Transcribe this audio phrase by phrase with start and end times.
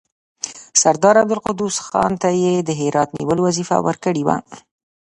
[0.81, 4.37] سردار عبدالقدوس خان ته یې د هرات نیولو وظیفه ورکړې وه.